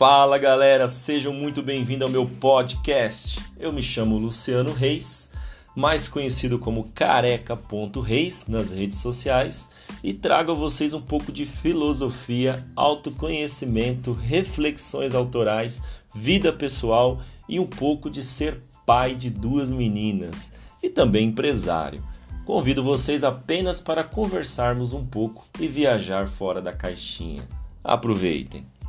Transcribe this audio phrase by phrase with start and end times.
[0.00, 3.38] Fala galera, sejam muito bem-vindos ao meu podcast.
[3.58, 5.30] Eu me chamo Luciano Reis,
[5.76, 9.68] mais conhecido como careca.reis nas redes sociais,
[10.02, 15.82] e trago a vocês um pouco de filosofia, autoconhecimento, reflexões autorais,
[16.14, 22.02] vida pessoal e um pouco de ser pai de duas meninas e também empresário.
[22.46, 27.46] Convido vocês apenas para conversarmos um pouco e viajar fora da caixinha.
[27.84, 28.79] Aproveitem!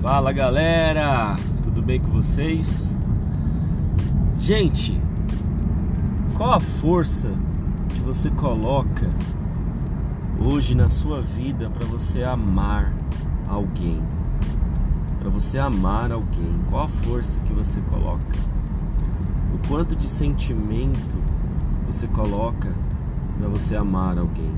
[0.00, 2.96] Fala galera, tudo bem com vocês?
[4.38, 4.98] Gente,
[6.38, 7.28] qual a força
[7.90, 9.10] que você coloca
[10.42, 12.94] hoje na sua vida para você amar
[13.46, 14.02] alguém?
[15.18, 18.38] Para você amar alguém, qual a força que você coloca?
[19.54, 21.18] O quanto de sentimento
[21.86, 22.72] você coloca
[23.38, 24.54] para você amar alguém?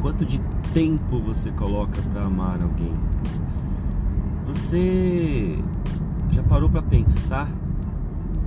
[0.00, 0.40] Quanto de
[0.72, 2.94] tempo você coloca para amar alguém?
[4.68, 5.56] Você
[6.30, 7.50] já parou para pensar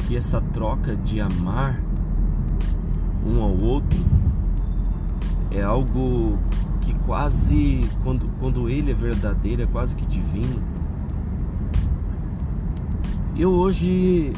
[0.05, 1.81] que essa troca de amar
[3.25, 3.99] um ao outro
[5.49, 6.37] é algo
[6.79, 10.61] que quase, quando, quando ele é verdadeiro, é quase que divino?
[13.35, 14.31] Eu hoje,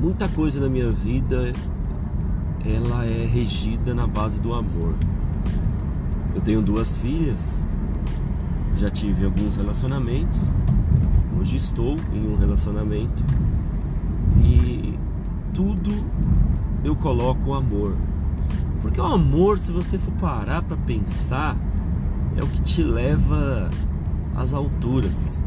[0.00, 1.52] muita coisa na minha vida,
[2.64, 4.94] ela é regida na base do amor.
[6.34, 7.62] Eu tenho duas filhas
[8.80, 10.54] já tive alguns relacionamentos,
[11.38, 13.22] hoje estou em um relacionamento
[14.42, 14.98] e
[15.52, 15.90] tudo
[16.82, 17.94] eu coloco o amor.
[18.80, 21.58] Porque o amor, se você for parar para pensar,
[22.34, 23.68] é o que te leva
[24.34, 25.38] às alturas.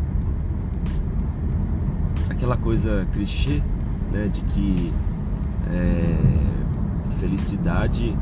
[2.29, 3.63] Aquela coisa clichê,
[4.11, 4.93] né, de que
[5.71, 8.15] é, felicidade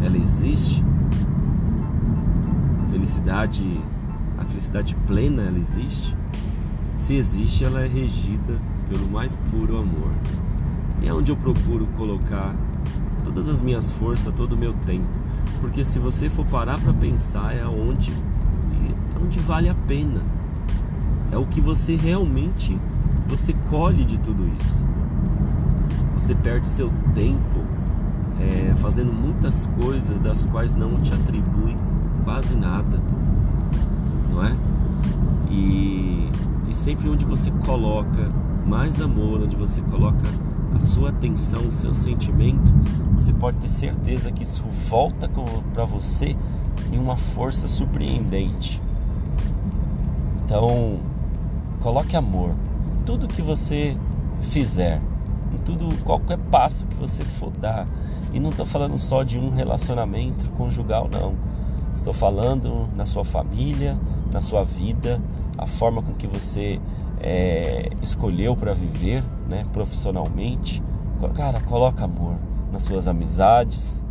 [0.00, 0.84] ela existe.
[2.92, 3.68] Felicidade
[4.44, 6.16] felicidade plena ela existe?
[6.96, 8.58] Se existe, ela é regida
[8.88, 10.10] pelo mais puro amor.
[11.00, 12.54] E é onde eu procuro colocar
[13.22, 15.06] todas as minhas forças, todo o meu tempo.
[15.60, 20.22] Porque se você for parar para pensar, é onde, é onde vale a pena.
[21.30, 22.78] É o que você realmente
[23.26, 24.84] você colhe de tudo isso.
[26.14, 27.64] Você perde seu tempo
[28.40, 31.76] é, fazendo muitas coisas das quais não te atribui
[32.24, 33.00] quase nada
[34.36, 34.56] não é?
[35.50, 36.28] E,
[36.68, 38.28] e sempre onde você coloca
[38.66, 40.28] mais amor, onde você coloca
[40.76, 42.70] a sua atenção, o seu sentimento,
[43.14, 45.30] você pode ter certeza que isso volta
[45.72, 46.36] para você
[46.92, 48.80] em uma força surpreendente.
[50.44, 50.98] Então,
[51.80, 53.96] coloque amor em tudo que você
[54.42, 55.00] fizer,
[55.54, 57.86] em tudo, qualquer passo que você for dar.
[58.32, 61.34] E não estou falando só de um relacionamento conjugal, não.
[61.94, 63.96] Estou falando na sua família,
[64.32, 65.20] na sua vida,
[65.56, 66.80] a forma com que você
[67.20, 70.82] é, escolheu para viver, né, profissionalmente.
[71.34, 72.36] Cara, coloca amor
[72.70, 74.04] nas suas amizades,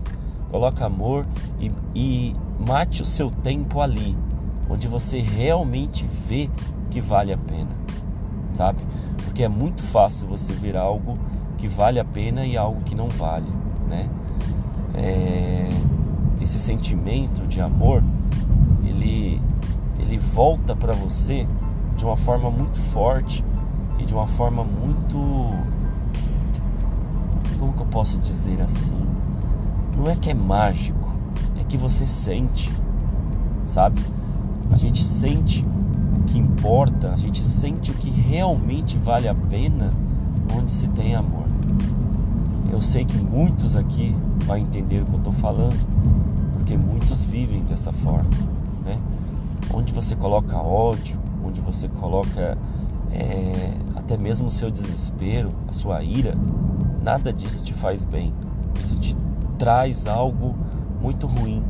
[0.50, 1.26] coloca amor
[1.60, 4.18] e, e mate o seu tempo ali,
[4.70, 6.50] onde você realmente vê
[6.90, 7.72] que vale a pena,
[8.50, 8.82] sabe?
[9.24, 11.18] Porque é muito fácil você ver algo
[11.58, 13.52] que vale a pena e algo que não vale,
[13.88, 14.10] né?
[14.94, 15.70] É,
[16.42, 18.04] esse sentimento de amor,
[20.06, 21.48] ele volta para você
[21.98, 23.44] de uma forma muito forte
[23.98, 25.18] e de uma forma muito
[27.58, 28.96] como que eu posso dizer assim?
[29.98, 31.12] Não é que é mágico,
[31.60, 32.70] é que você sente,
[33.66, 34.02] sabe?
[34.72, 35.66] A gente sente
[36.20, 39.94] o que importa, a gente sente o que realmente vale a pena
[40.56, 41.46] onde se tem amor.
[42.72, 44.16] Eu sei que muitos aqui
[44.46, 45.80] vão entender o que eu estou falando,
[46.54, 48.30] porque muitos vivem dessa forma,
[48.84, 49.00] né?
[49.74, 52.58] Onde você coloca ódio, onde você coloca
[53.12, 56.36] é, até mesmo o seu desespero, a sua ira,
[57.02, 58.34] nada disso te faz bem.
[58.80, 59.16] Isso te
[59.58, 60.56] traz algo
[61.02, 61.64] muito ruim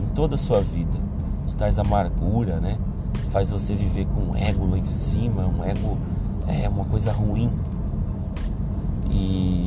[0.00, 0.98] em toda a sua vida.
[1.46, 2.78] Isso traz amargura, né?
[3.30, 5.98] Faz você viver com um ego lá em cima, um ego
[6.46, 7.50] é uma coisa ruim.
[9.10, 9.66] E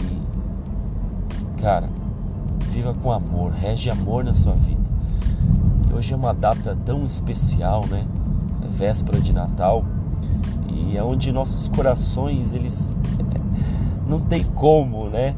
[1.57, 1.89] cara,
[2.69, 4.94] viva com amor, rege amor na sua vida.
[5.95, 8.05] Hoje é uma data tão especial, né?
[8.61, 9.85] É véspera de Natal
[10.67, 12.93] e é onde nossos corações eles
[14.05, 15.33] não tem como, né?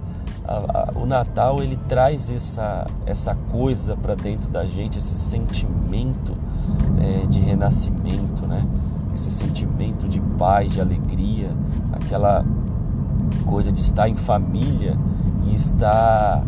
[0.95, 6.33] o Natal ele traz essa essa coisa para dentro da gente, esse sentimento
[6.99, 8.65] é, de renascimento, né?
[9.13, 11.51] Esse sentimento de paz, de alegria,
[11.91, 12.43] aquela
[13.45, 14.97] coisa de estar em família
[15.45, 16.43] e estar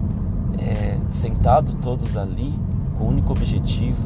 [0.58, 2.58] é, sentado todos ali
[3.00, 3.98] com o único objetivo,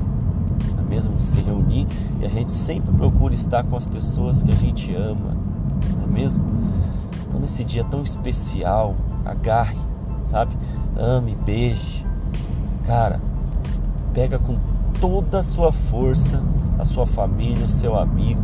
[0.80, 1.88] é mesmo de se reunir,
[2.22, 5.36] e a gente sempre procura estar com as pessoas que a gente ama,
[5.98, 6.46] não é mesmo?
[7.28, 8.96] Então nesse dia tão especial,
[9.26, 9.78] agarre,
[10.24, 10.56] sabe?
[10.96, 12.06] Ame, beije.
[12.86, 13.20] Cara,
[14.14, 14.56] pega com
[15.02, 16.42] toda a sua força
[16.78, 18.42] a sua família, o seu amigo.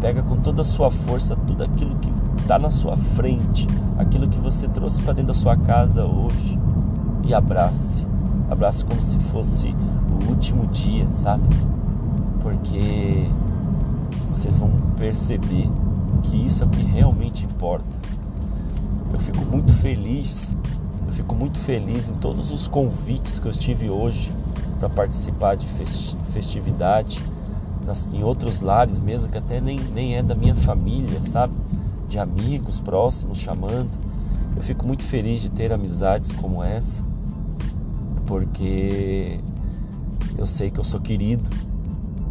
[0.00, 3.66] Pega com toda a sua força tudo aquilo que está na sua frente,
[3.98, 6.58] aquilo que você trouxe para dentro da sua casa hoje
[7.24, 8.06] e abrace.
[8.50, 11.44] Abrace como se fosse o último dia, sabe?
[12.40, 13.28] Porque
[14.30, 15.68] vocês vão perceber
[16.22, 17.86] que isso é o que realmente importa.
[19.12, 20.56] Eu fico muito feliz,
[21.06, 24.32] eu fico muito feliz em todos os convites que eu tive hoje
[24.78, 25.66] para participar de
[26.30, 27.20] festividade
[28.12, 31.54] em outros lares mesmo, que até nem, nem é da minha família, sabe?
[32.08, 33.90] De amigos próximos chamando.
[34.56, 37.04] Eu fico muito feliz de ter amizades como essa,
[38.26, 39.40] porque
[40.36, 41.48] eu sei que eu sou querido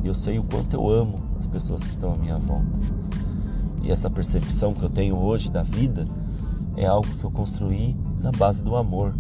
[0.04, 2.80] e eu sei o quanto eu amo as pessoas que estão à minha volta.
[3.82, 6.08] E essa percepção que eu tenho hoje da vida
[6.76, 9.14] é algo que eu construí na base do amor.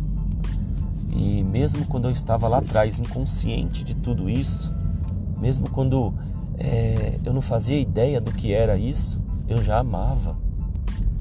[1.16, 4.74] E mesmo quando eu estava lá atrás inconsciente de tudo isso,
[5.40, 6.14] mesmo quando
[6.58, 10.38] é, eu não fazia ideia do que era isso, eu já amava.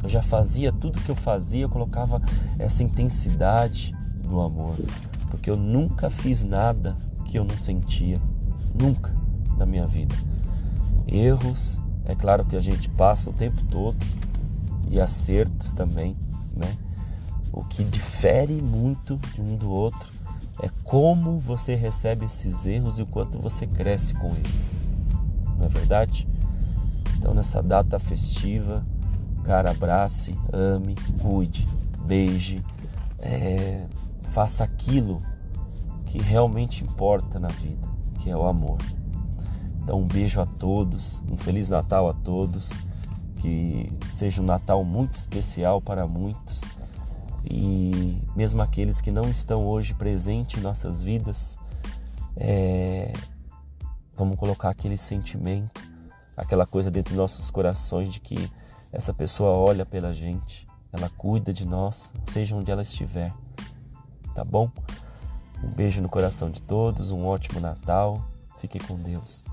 [0.02, 2.20] Eu já fazia tudo que eu fazia, eu colocava
[2.58, 3.94] essa intensidade
[4.24, 4.76] do amor.
[5.32, 6.94] Porque eu nunca fiz nada
[7.24, 8.20] que eu não sentia.
[8.78, 9.16] Nunca
[9.56, 10.14] na minha vida.
[11.08, 13.96] Erros, é claro que a gente passa o tempo todo.
[14.90, 16.14] E acertos também,
[16.54, 16.76] né?
[17.50, 20.12] O que difere muito de um do outro
[20.62, 24.78] é como você recebe esses erros e o quanto você cresce com eles.
[25.56, 26.28] Não é verdade?
[27.16, 28.84] Então, nessa data festiva,
[29.44, 31.66] cara, abrace, ame, cuide,
[32.04, 32.62] beije,
[33.18, 33.86] é,
[34.32, 35.22] faça aquilo
[36.06, 37.86] que realmente importa na vida,
[38.18, 38.78] que é o amor.
[39.82, 42.70] Então, um beijo a todos, um Feliz Natal a todos,
[43.36, 46.62] que seja um Natal muito especial para muitos
[47.44, 51.58] e mesmo aqueles que não estão hoje presentes em nossas vidas,
[52.36, 53.12] é,
[54.16, 55.82] vamos colocar aquele sentimento,
[56.36, 58.50] aquela coisa dentro de nossos corações de que
[58.92, 63.34] essa pessoa olha pela gente, ela cuida de nós, seja onde ela estiver,
[64.32, 64.70] tá bom?
[65.62, 68.24] Um beijo no coração de todos, um ótimo Natal,
[68.58, 69.44] fique com Deus.